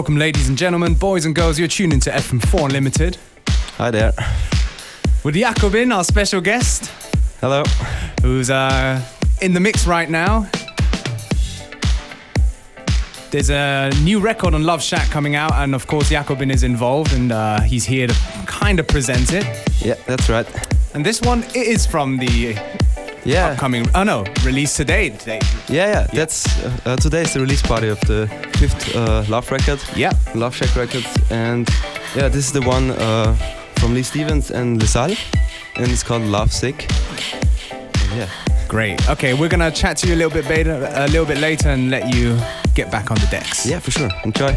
[0.00, 1.58] Welcome, ladies and gentlemen, boys and girls.
[1.58, 3.18] You're tuning to FM4 Unlimited
[3.76, 4.12] Hi there.
[5.24, 6.90] with Jakobin, our special guest,
[7.42, 7.64] Hello.
[8.22, 9.04] who's uh,
[9.42, 10.48] in the mix right now.
[13.30, 17.12] There's a new record on Love Shack coming out, and of course, Jakobin is involved,
[17.12, 18.14] and uh, he's here to
[18.46, 19.44] kind of present it.
[19.84, 20.46] Yeah, that's right.
[20.94, 22.54] And this one it is from the
[23.24, 23.50] Yeah.
[23.52, 25.10] upcoming, oh no, release today.
[25.10, 25.40] today.
[25.68, 26.06] Yeah, yeah.
[26.12, 28.26] That's uh, uh, today's the release party of the
[28.58, 30.12] fifth uh, Love record, Yeah.
[30.34, 31.68] Love Shack Records, and
[32.16, 33.34] yeah, this is the one uh,
[33.76, 35.16] from Lee Stevens and LaSalle,
[35.76, 36.86] and it's called Love Sick.
[38.14, 38.28] Yeah.
[38.68, 39.08] Great.
[39.10, 41.90] Okay, we're gonna chat to you a little bit later, a little bit later, and
[41.90, 42.38] let you
[42.74, 43.66] get back on the decks.
[43.66, 44.08] Yeah, for sure.
[44.24, 44.52] Enjoy.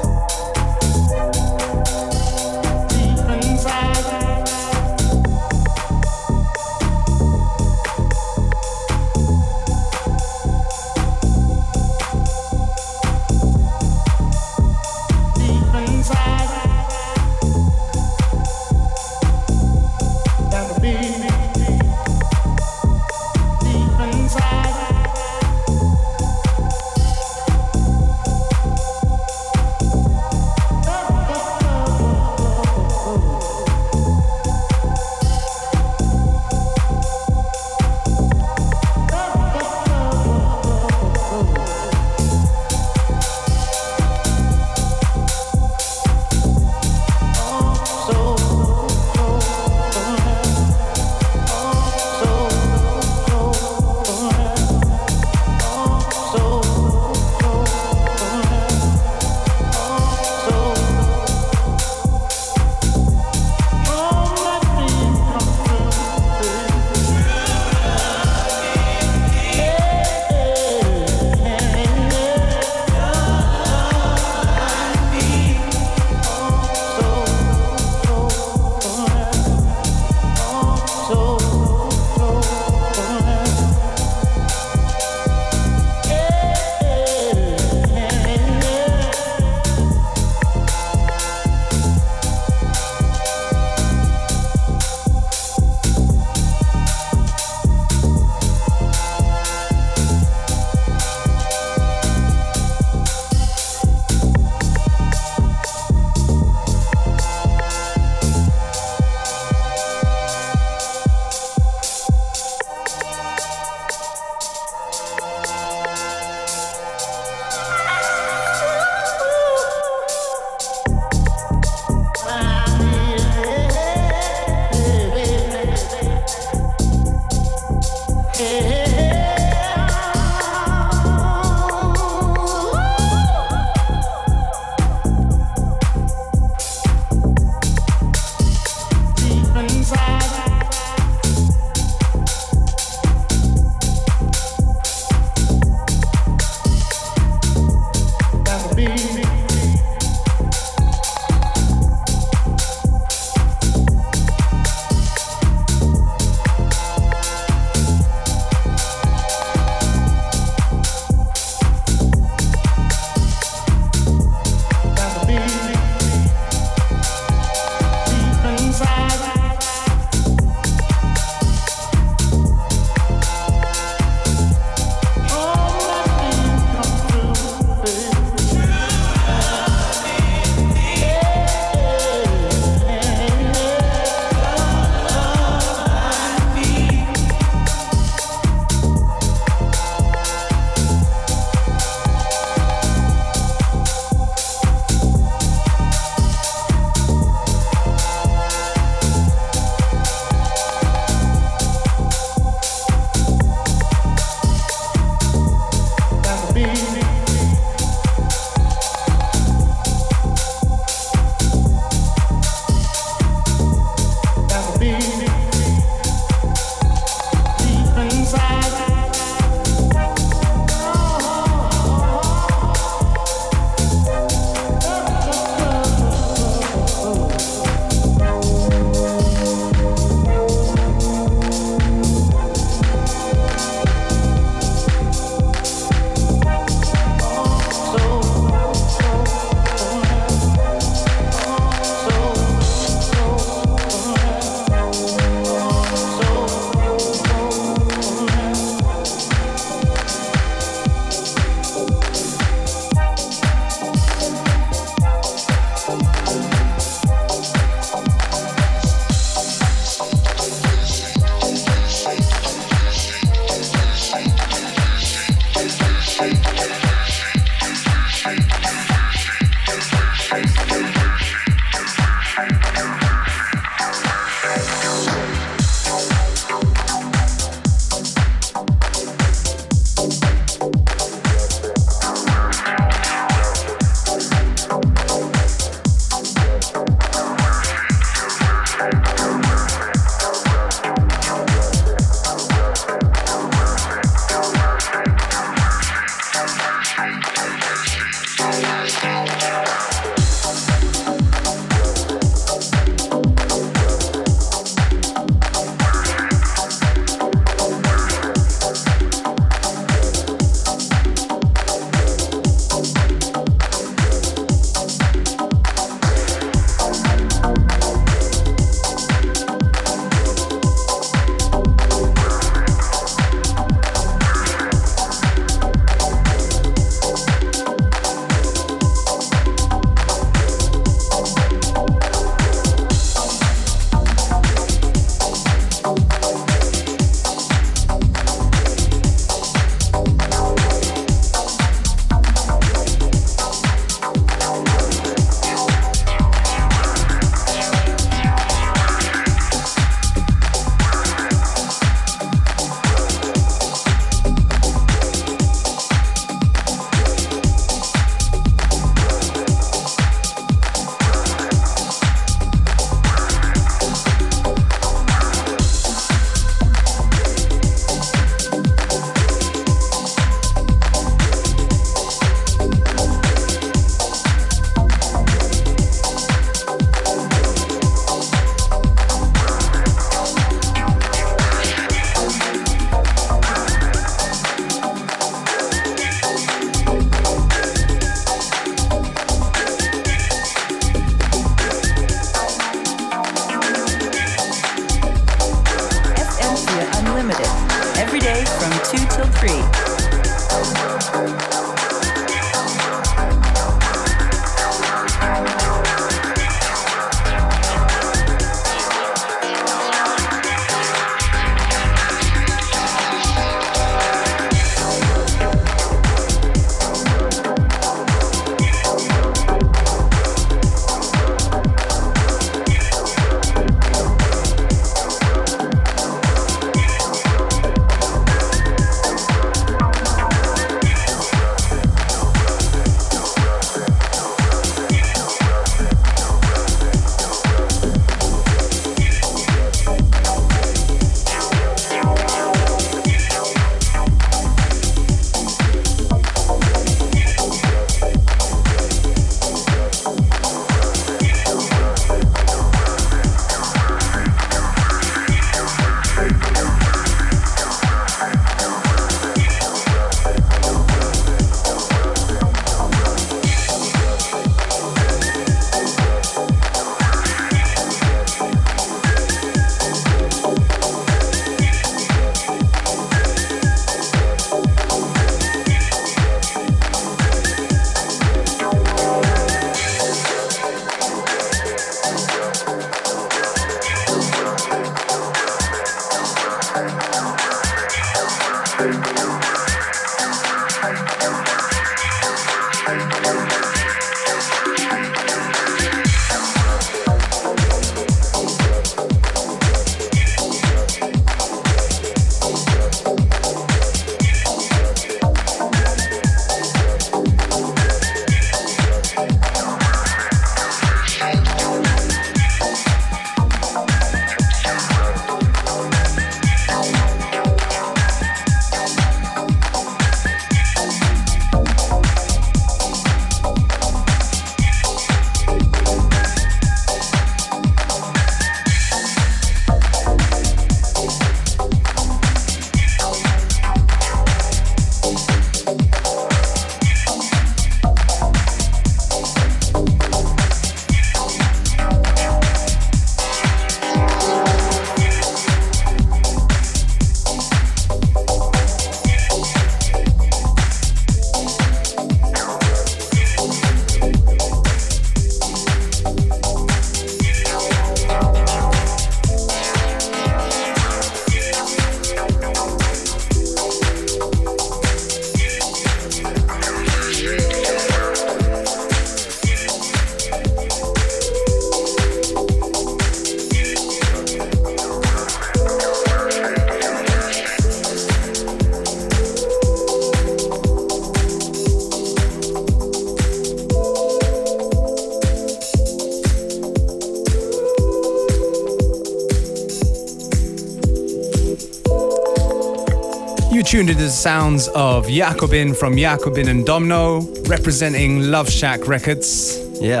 [593.78, 599.56] Tuned into the sounds of Jacobin from Jacobin and Domino, representing Love Shack Records.
[599.80, 600.00] Yeah,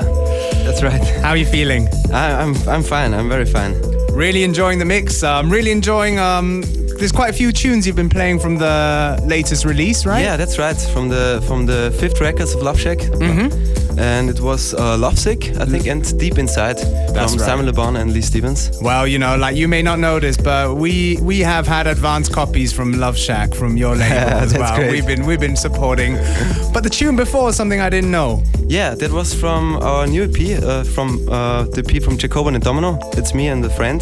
[0.64, 1.00] that's right.
[1.22, 1.86] How are you feeling?
[2.12, 3.14] I, I'm I'm fine.
[3.14, 3.80] I'm very fine.
[4.10, 5.22] Really enjoying the mix.
[5.22, 6.18] I'm really enjoying.
[6.18, 6.62] Um,
[6.98, 10.22] there's quite a few tunes you've been playing from the latest release, right?
[10.22, 10.76] Yeah, that's right.
[10.92, 12.98] From the from the fifth records of Love Shack.
[12.98, 13.67] Mm-hmm.
[13.98, 17.46] And it was uh, Lovesick, I think, and Deep Inside That's from right.
[17.46, 18.70] Simon Le Bon and Lee Stevens.
[18.80, 22.32] Well, you know, like you may not know this, but we we have had advanced
[22.32, 24.76] copies from Love Shack from your label as well.
[24.76, 24.92] great.
[24.92, 26.14] We've been we've been supporting.
[26.72, 28.42] but the tune before is something I didn't know.
[28.68, 32.62] Yeah, that was from our new EP, uh, from uh, the EP from Jacobin and
[32.62, 32.98] Domino.
[33.16, 34.00] It's me and a friend,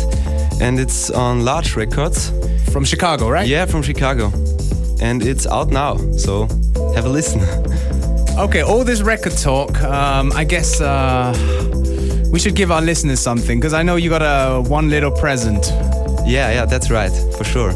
[0.60, 2.32] and it's on Large Records.
[2.70, 3.48] From Chicago, right?
[3.48, 4.30] Yeah, from Chicago,
[5.00, 5.96] and it's out now.
[6.18, 6.48] So
[6.94, 7.40] have a listen.
[8.38, 11.32] Okay, all this record talk, um, I guess uh,
[12.30, 15.66] we should give our listeners something because I know you got a one little present.
[16.26, 17.72] yeah, yeah, that's right, for sure.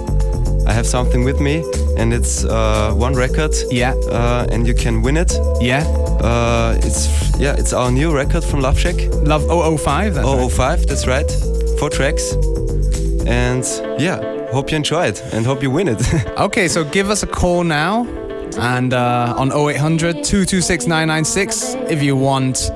[0.69, 1.65] I have something with me,
[1.97, 3.55] and it's uh, one record.
[3.71, 3.95] Yeah.
[4.11, 5.33] Uh, and you can win it.
[5.61, 5.83] Yeah,
[6.21, 7.09] Uh, it's
[7.41, 8.97] yeah, it's our new record from Love Shack.
[9.25, 10.15] Love 005.
[10.15, 10.51] That's right.
[10.51, 11.31] 005, that's right.
[11.79, 12.35] Four tracks.
[13.27, 13.65] And
[13.99, 14.21] yeah,
[14.53, 16.03] hope you enjoy it and hope you win it.
[16.39, 18.05] Okay, so give us a call now
[18.59, 22.71] and uh, on 0800 226 996 if you want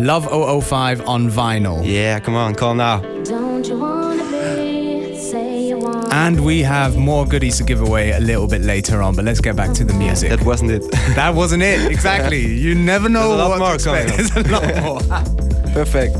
[0.00, 0.26] Love
[0.64, 1.80] 005 on vinyl.
[1.84, 3.00] yeah, come on, call now.
[3.24, 5.16] Don't you wanna be?
[5.16, 6.12] Say you want.
[6.12, 9.40] And we have more goodies to give away a little bit later on, but let's
[9.40, 10.30] get back to the music.
[10.30, 10.84] That wasn't it.
[11.16, 12.46] That wasn't it, exactly.
[12.46, 14.10] You never know There's a lot what more to expect.
[14.10, 15.72] coming There's a lot more.
[15.74, 16.16] Perfect.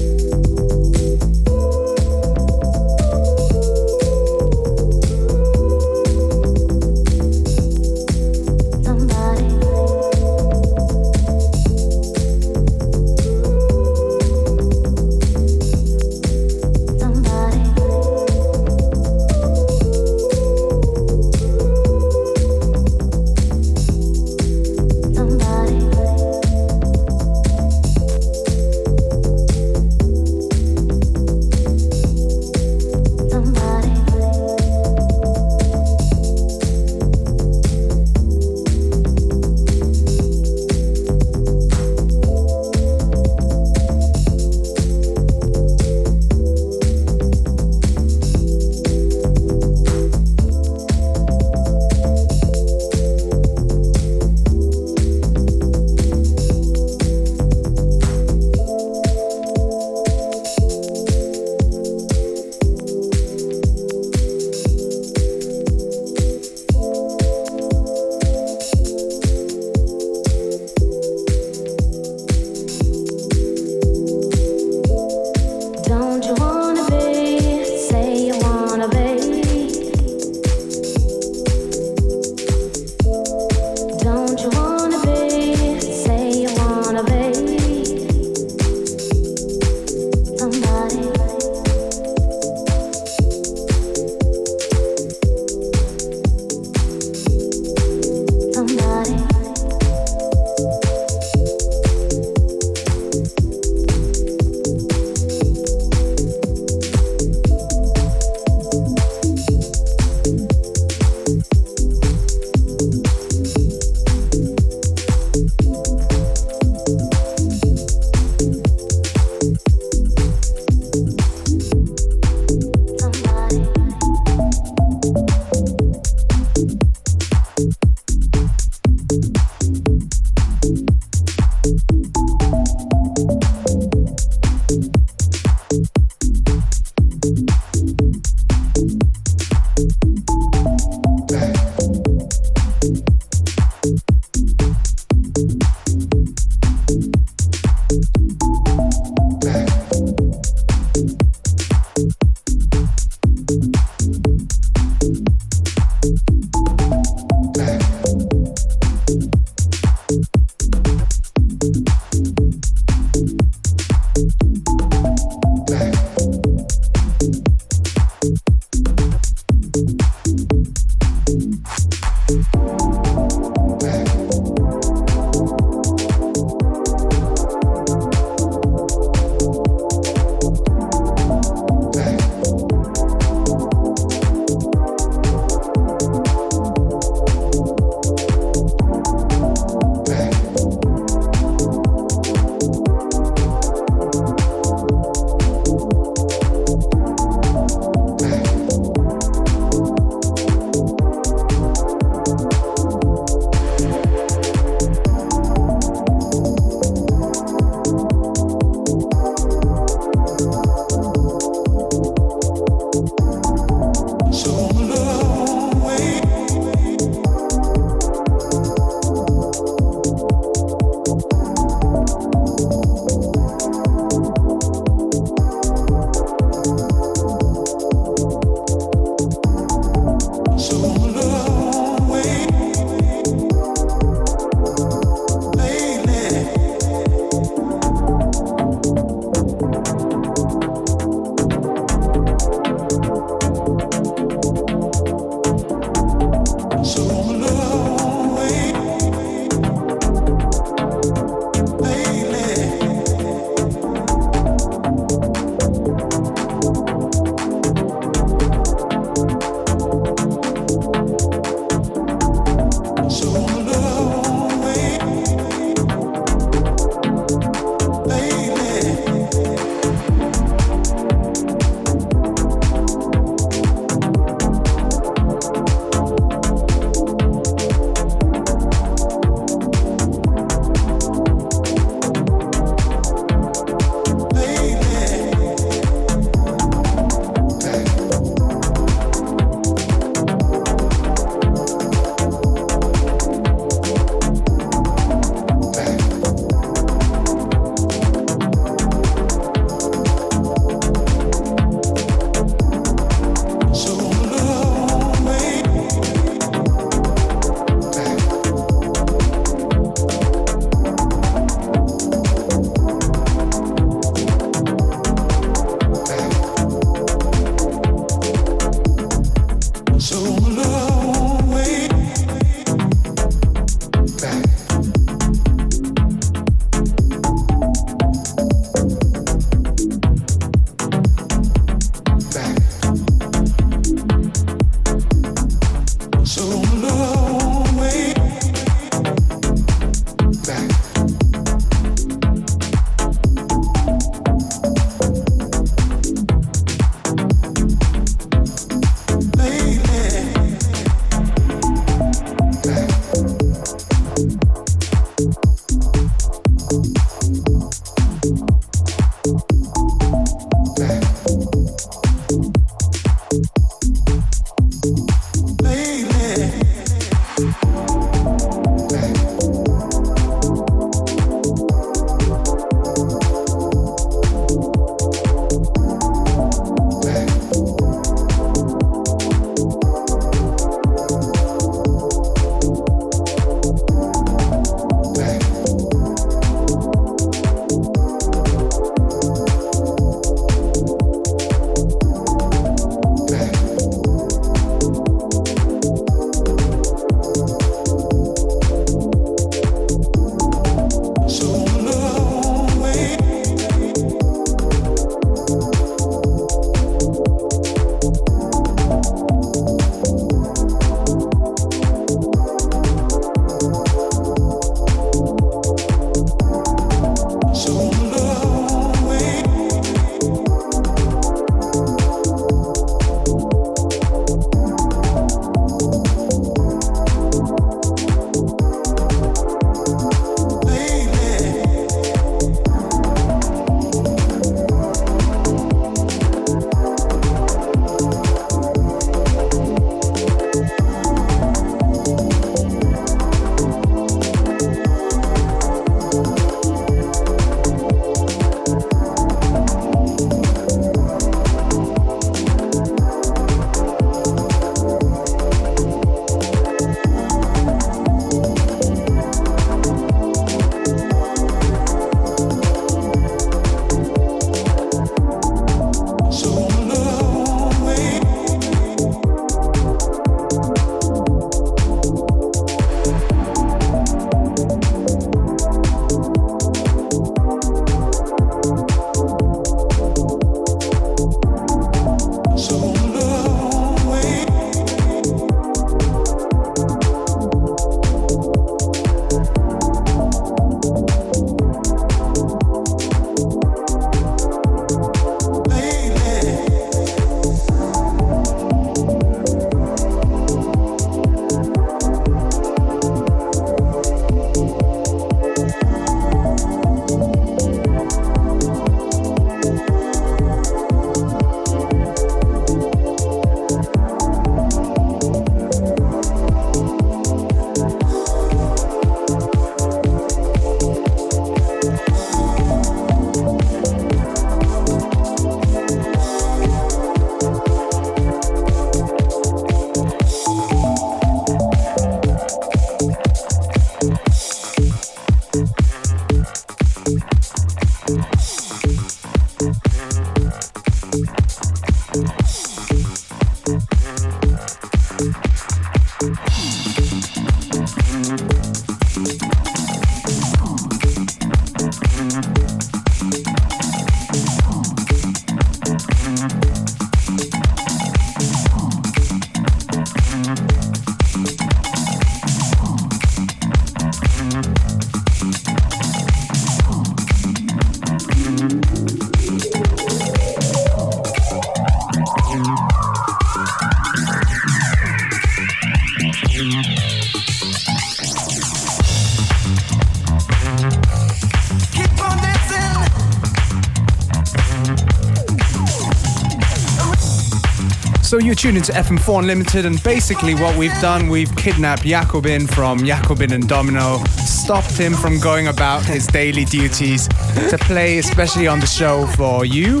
[588.32, 593.00] So you're tuned into FM4 Unlimited, and basically what we've done, we've kidnapped Jakobin from
[593.00, 597.28] Jakobin and Dominik, stopped him from going about his daily duties
[597.68, 600.00] to play, especially on the show for you.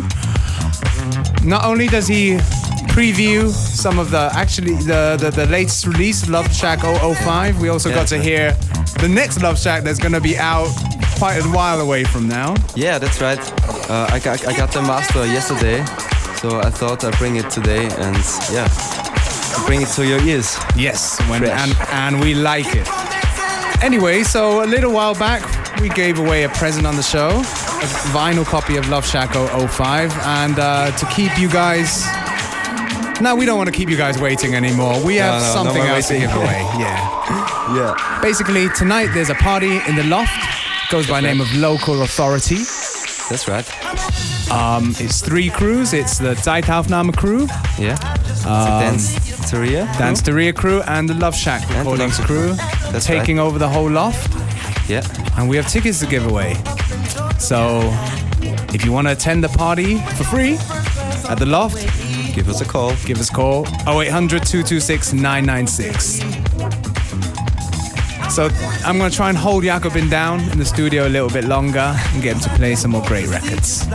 [1.44, 2.38] Not only does he
[2.96, 7.90] preview some of the actually the the, the latest release, Love Shack 005, we also
[7.90, 8.52] got to hear
[8.98, 10.70] the next Love Shack that's gonna be out
[11.18, 12.54] quite a while away from now.
[12.74, 13.38] Yeah, that's right.
[13.90, 15.84] Uh, I, got, I got the master yesterday,
[16.42, 18.16] so I thought I'd bring it today and
[18.50, 18.66] yeah,
[19.64, 20.58] bring it to your ears.
[20.76, 22.88] Yes, when, and and we like it.
[23.82, 25.42] Anyway, so a little while back,
[25.80, 30.12] we gave away a present on the show, a vinyl copy of Love Shack 005,
[30.24, 32.04] and uh, to keep you guys.
[33.20, 35.00] Now we don't want to keep you guys waiting anymore.
[35.04, 36.28] We have no, no something else to waiting.
[36.28, 36.68] give away.
[36.82, 37.76] Yeah.
[37.76, 38.18] Yeah.
[38.20, 40.32] Basically, tonight there's a party in the loft.
[40.90, 42.56] Goes by name of Local Authority.
[43.30, 44.31] That's right.
[44.52, 45.92] Um, it's three crews.
[45.94, 47.46] It's the Zeitaufnahme crew,
[47.78, 47.96] Yeah.
[48.28, 49.86] It's a dance pizzeria.
[49.98, 52.54] Dance Teria crew, and the Love Shack the Recordings Love- crew,
[52.92, 54.30] That's taking over the whole loft.
[54.88, 55.02] Yeah.
[55.38, 56.56] and we have tickets to give away.
[57.38, 57.80] So,
[58.74, 60.58] if you want to attend the party for free
[61.28, 61.76] at the loft,
[62.34, 62.92] Give us a call.
[63.06, 66.20] give us a call 0800 226 996.
[68.32, 68.48] So,
[68.86, 71.94] I'm going to try and hold Jakobin down in the studio a little bit longer
[71.94, 73.86] and get him to play some more great records.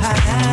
[0.00, 0.47] High.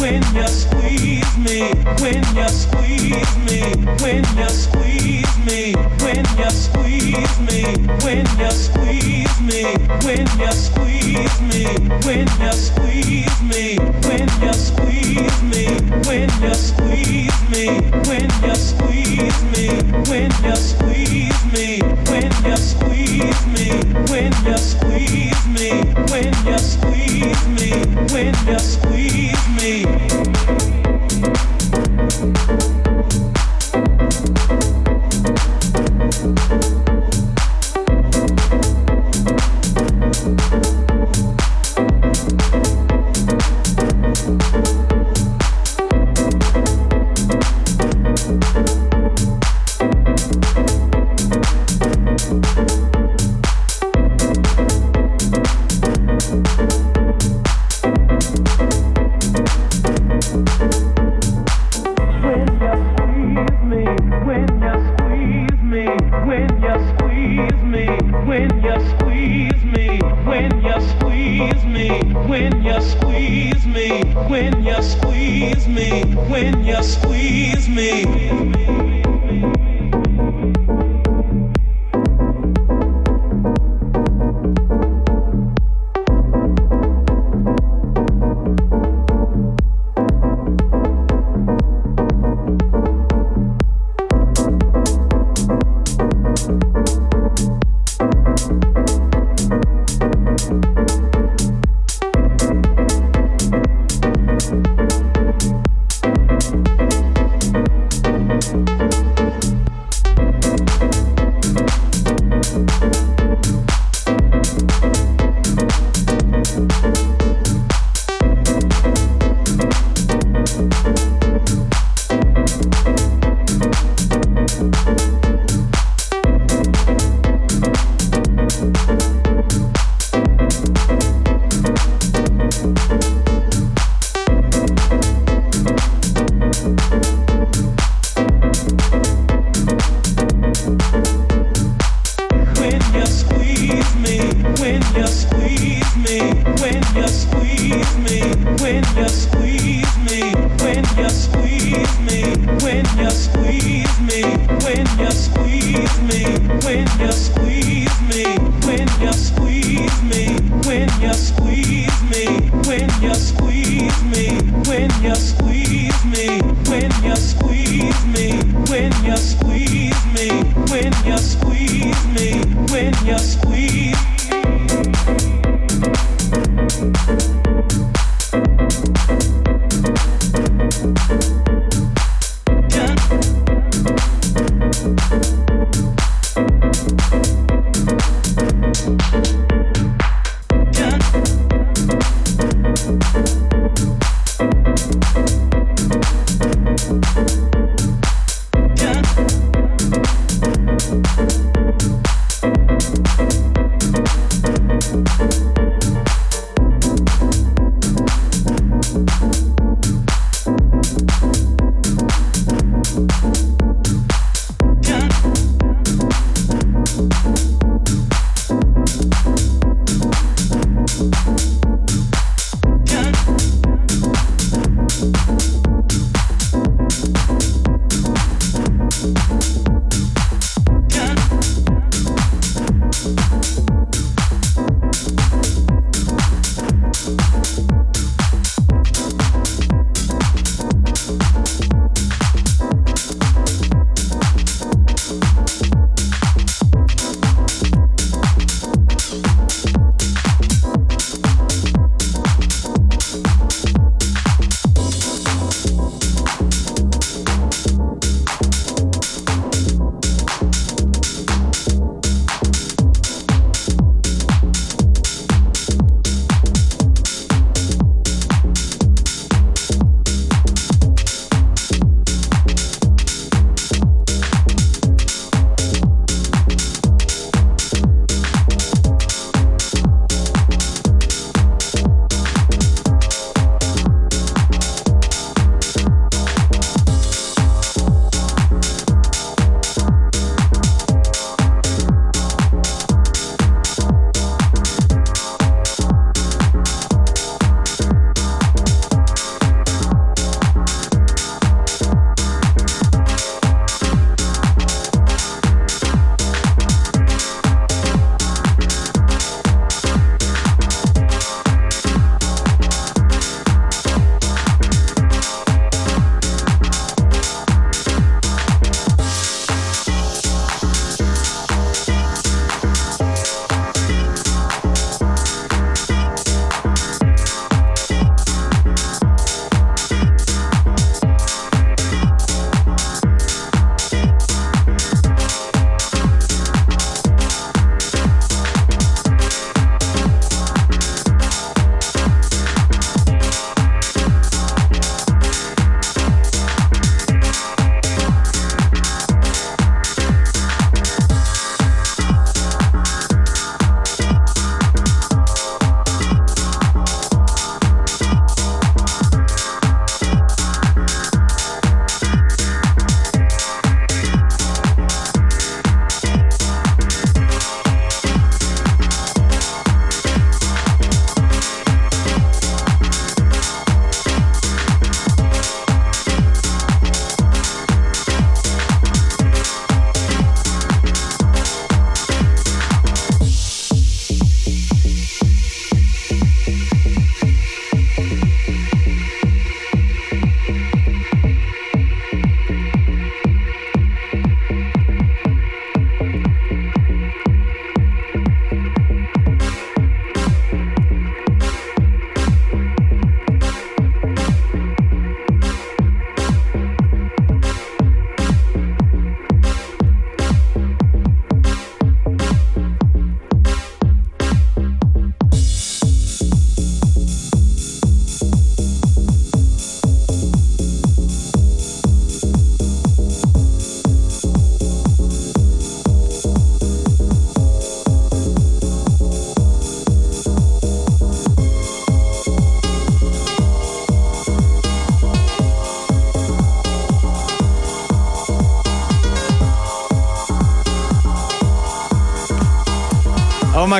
[0.00, 3.60] when you squeeze me, when you squeeze me,
[4.02, 5.72] when you squeeze me,
[6.02, 7.62] when you squeeze me,
[8.04, 9.64] when you squeeze me,
[10.04, 11.64] when you squeeze me,
[12.04, 15.66] when you squeeze me, when you squeeze me,
[16.06, 17.66] when you squeeze me,
[18.06, 19.68] when you squeeze me,
[20.08, 23.68] when you squeeze me, when you squeeze me,
[24.10, 25.70] when you squeeze me,
[26.10, 27.70] when you squeeze me,
[28.12, 30.14] when you squeeze me need.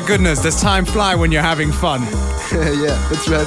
[0.01, 2.03] My goodness, does time fly when you're having fun?
[2.53, 3.47] yeah, that's right.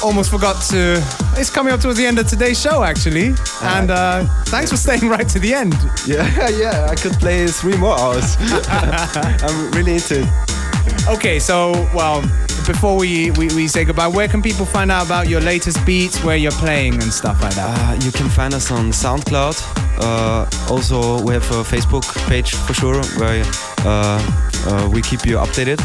[0.00, 1.02] Almost forgot to.
[1.36, 3.34] It's coming up towards the end of today's show, actually.
[3.60, 5.74] And uh, thanks for staying right to the end.
[6.06, 8.36] Yeah, yeah, I could play three more hours.
[8.68, 11.08] I'm really into it.
[11.08, 12.22] Okay, so, well,
[12.64, 16.22] before we, we, we say goodbye, where can people find out about your latest beats,
[16.22, 17.76] where you're playing, and stuff like that?
[17.76, 19.56] Uh, you can find us on SoundCloud.
[20.00, 23.42] Uh, also, we have a Facebook page for sure where
[23.78, 25.78] uh, uh, we keep you updated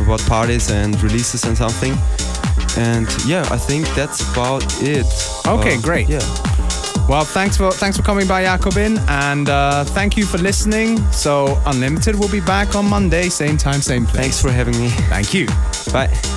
[0.00, 1.94] about parties and releases and something.
[2.76, 5.06] And yeah, I think that's about it.
[5.46, 6.08] Okay, Uh, great.
[6.08, 6.20] Yeah.
[7.08, 10.96] Well, thanks for thanks for coming by, Jakobin, and uh, thank you for listening.
[11.12, 14.20] So, Unlimited will be back on Monday, same time, same place.
[14.22, 14.88] Thanks for having me.
[15.10, 15.46] Thank you.
[15.92, 16.33] Bye.